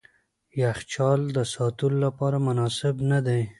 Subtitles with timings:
[0.61, 3.41] یخچال د ساتلو لپاره مناسب نه دی.